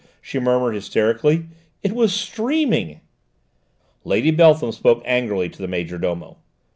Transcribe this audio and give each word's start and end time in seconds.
she 0.19 0.39
muttered 0.39 0.71
hysterically; 0.73 1.45
"it 1.83 1.91
was 1.93 2.11
streaming!" 2.11 3.01
Lady 4.03 4.31
Beltham 4.31 4.71
spoke 4.71 5.03
angrily 5.05 5.47
to 5.47 5.61
the 5.61 5.67
major 5.67 5.99
domo. 5.99 6.37